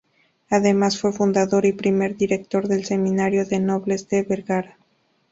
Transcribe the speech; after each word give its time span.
Además, 0.49 0.99
fue 0.99 1.13
fundador 1.13 1.63
y 1.67 1.73
primer 1.73 2.17
director 2.17 2.67
del 2.67 2.85
Seminario 2.85 3.45
de 3.45 3.59
Nobles 3.59 4.07
de 4.09 4.23
Vergara. 4.23 4.79